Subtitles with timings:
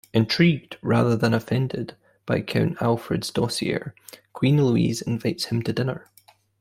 [0.15, 1.95] Intrigued rather than offended
[2.25, 3.91] by Count Alfred's dossier,
[4.33, 6.09] Queen Louise invites him to dinner.